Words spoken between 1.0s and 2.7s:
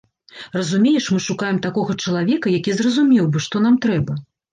мы шукаем такога чалавека,